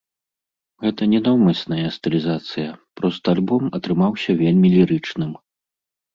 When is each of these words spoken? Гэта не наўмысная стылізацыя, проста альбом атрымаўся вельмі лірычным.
Гэта 0.85 1.01
не 1.11 1.19
наўмысная 1.27 1.87
стылізацыя, 1.97 2.69
проста 3.01 3.25
альбом 3.39 3.63
атрымаўся 3.79 4.31
вельмі 4.43 4.67
лірычным. 4.79 5.31